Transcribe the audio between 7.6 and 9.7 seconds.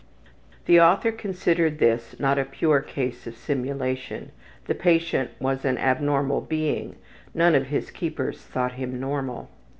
his keepers thought him normal.